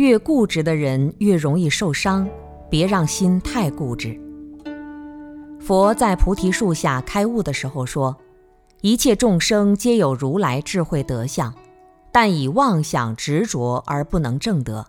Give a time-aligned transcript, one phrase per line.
[0.00, 2.26] 越固执的人越容易受伤，
[2.70, 4.18] 别让心太固执。
[5.60, 8.16] 佛在菩提树下开悟的时候说
[8.80, 11.54] ：“一切众生皆有如来智慧德相，
[12.10, 14.86] 但以妄想执着而不能证得。”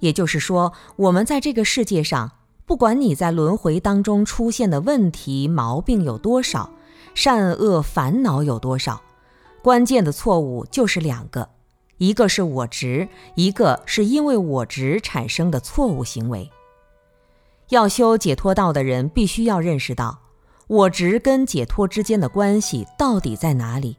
[0.00, 2.32] 也就是说，我们在这个世界上，
[2.64, 6.70] 不管你在轮回当中出现的问题毛病有多少，
[7.14, 9.02] 善恶烦恼有多少，
[9.62, 11.50] 关键的错误就是两个：
[12.00, 16.50] 一个是我执，一个是因为我执产生的错误行为。
[17.68, 20.18] 要修解脱道的人，必须要认识到
[20.66, 23.98] 我执跟解脱之间的关系到底在哪里。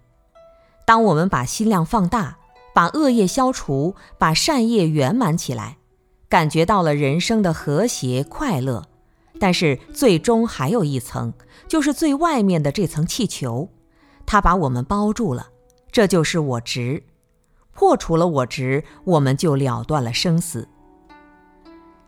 [0.83, 2.39] 当我们把心量放大，
[2.73, 5.77] 把恶业消除，把善业圆满起来。
[6.27, 8.87] 感觉到了人生的和谐快乐，
[9.39, 11.31] 但是最终还有一层，
[11.67, 13.69] 就是最外面的这层气球，
[14.25, 15.49] 它把我们包住了。
[15.91, 17.03] 这就是我执，
[17.81, 20.67] 破除了我执，我们就了断了生死。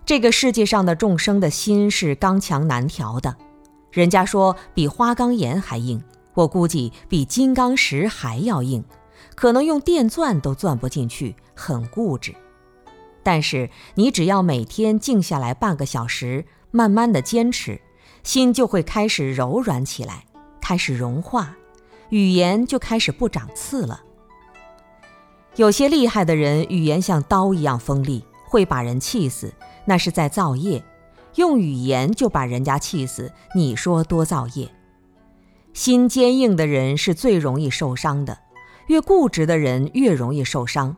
[0.06, 3.36] 这个世界上的众生的心是刚强难调的，
[3.90, 6.04] 人家说比花岗岩还硬，
[6.36, 8.86] 我估计比金刚石还要硬，
[9.34, 12.36] 可能用电钻都钻不进去，很固执。
[13.24, 17.82] 但是你只要每天静下来半个小时，慢慢的坚持，
[18.22, 20.26] 心就会开始柔软起来，
[20.62, 21.56] 开始融化，
[22.10, 24.04] 语言就开始不长刺了。
[25.56, 29.54] 有些厉害的人，语言像刀一样锋利，会把人气死，
[29.86, 30.84] 那是在造业。
[31.36, 34.70] 用语言就把人家气死，你说多造业？
[35.74, 38.38] 心坚硬的人是最容易受伤的，
[38.88, 40.96] 越固执的人越容易受伤。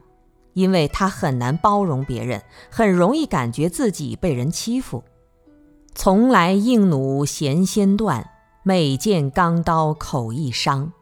[0.53, 5.03] 因为他很难包容别人，很容易感觉自己被人欺负。
[5.93, 8.29] 从来硬弩弦先断，
[8.63, 10.93] 每见钢刀口易伤。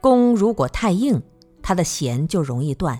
[0.00, 1.20] 弓如果太硬，
[1.66, 2.98] 它的弦就容易断；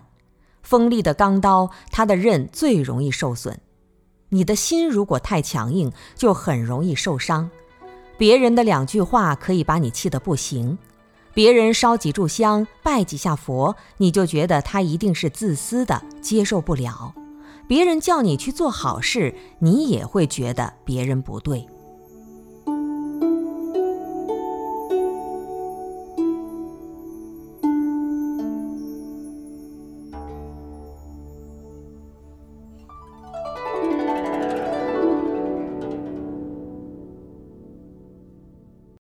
[0.61, 3.61] 锋利的钢刀，它的刃最容易受损。
[4.31, 7.49] 你的心如果太强硬，就很容易受伤。
[8.19, 10.77] 别人的两句话可以把你气得不行。
[11.33, 17.15] 别人烧几炷香，拜几下佛，你就觉得他一定是自私的，接受不了；
[17.69, 21.65] 别人叫你去做好事，你也会觉得别人不对。